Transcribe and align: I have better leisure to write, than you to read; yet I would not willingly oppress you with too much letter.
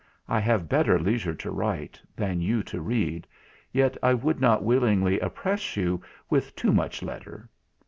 I 0.27 0.39
have 0.39 0.67
better 0.67 0.97
leisure 0.99 1.35
to 1.35 1.51
write, 1.51 2.01
than 2.15 2.41
you 2.41 2.63
to 2.63 2.81
read; 2.81 3.27
yet 3.71 3.95
I 4.01 4.15
would 4.15 4.41
not 4.41 4.63
willingly 4.63 5.19
oppress 5.19 5.77
you 5.77 6.01
with 6.27 6.55
too 6.55 6.73
much 6.73 7.03
letter. 7.03 7.47